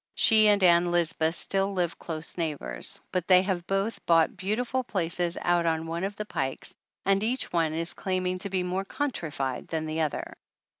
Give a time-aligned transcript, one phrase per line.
[0.15, 5.37] She and Ann Lisbeth still live close neighbors, but they have both bought beautiful places
[5.39, 6.73] out on one of the pikes
[7.05, 10.33] and each one is claiming to be more countrified than the other.